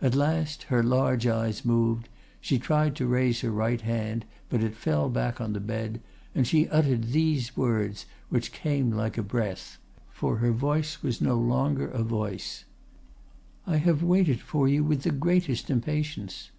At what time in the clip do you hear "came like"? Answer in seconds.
8.52-9.18